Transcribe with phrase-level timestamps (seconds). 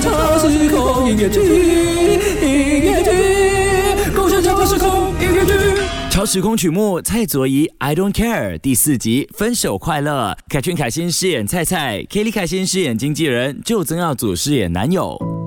[0.00, 1.40] 超时空音乐剧，
[2.40, 5.52] 音乐剧，共享超时空音乐剧。
[6.10, 15.39] 超时空曲目蔡卓宜《I Don't Care》第四集分手快乐，凯旋凯欣饰演蔡蔡，Kelly 凯欣饰演经纪人，就曾耀祖饰演男友。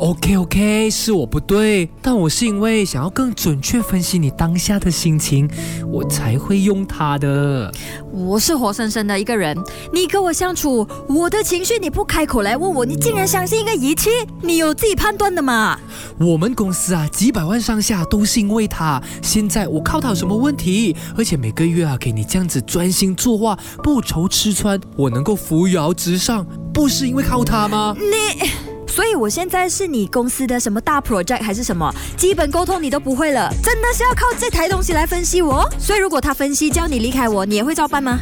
[0.00, 5.46] OK OK，是我不对，但我是因为想要更准确分析你当下的心情，
[5.92, 7.70] 我才会用它的。
[8.10, 9.54] 我是活生生的一个人，
[9.92, 14.08] 你跟我相处，我的情绪你不开口来问我，你竟然相信一个仪器？
[14.40, 15.78] 你有自己判断的吗？
[16.18, 19.02] 我们公司啊，几百万上下都是因为他。
[19.20, 20.96] 现在我靠他有什么问题？
[21.14, 27.94] 而且每个月啊，给你这样子专心作画，不愁吃穿，我能够扶摇直上，不是因为靠他吗？
[27.98, 28.69] 你。
[28.90, 31.90] 所以，我现在是你公司的什么大 project 还是什么？
[32.16, 35.66] 基本沟通你都不会了，真的是要靠这台东西来分析我？
[35.78, 38.18] 所以，如果他分析叫你离开我，你也会照办吗？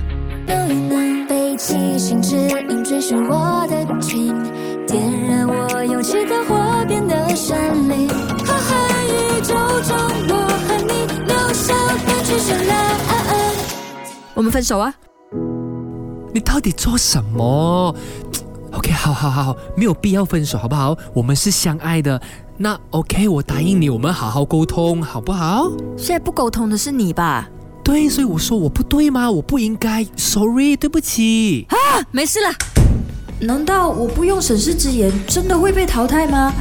[14.34, 14.94] 我们分手啊！
[16.32, 17.92] 你到底做什么
[18.88, 20.96] ？OK，好好好，没有必要分手，好不好？
[21.12, 22.20] 我们是相爱的。
[22.56, 25.70] 那 OK，我答应你，我们好好沟通，好不好？
[25.96, 27.46] 现在不沟通的是你吧？
[27.84, 29.30] 对，所以我说我不对吗？
[29.30, 31.66] 我不应该，Sorry，对不起。
[31.68, 31.76] 啊，
[32.10, 32.50] 没事了。
[33.40, 36.52] 难道我不用审视之眼，真的会被淘汰吗？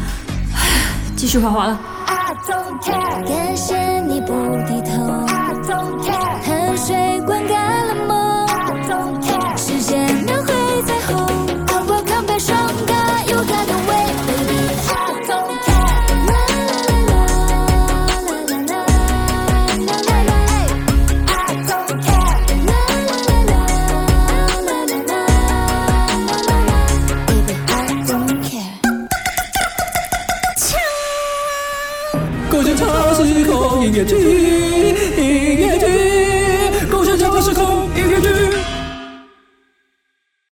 [1.16, 1.80] 继续画画了。
[32.58, 35.17] 共享超时空音乐剧。